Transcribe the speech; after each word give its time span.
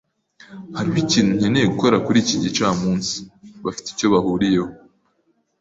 Hariho 0.77 0.97
ikintu 1.05 1.31
nkeneye 1.37 1.65
gukora 1.73 1.95
kuri 2.05 2.17
iki 2.23 2.35
gicamunsi. 2.43 3.15
Bafite 3.65 3.87
icyo 3.93 4.07
bahuriyeho. 4.13 4.71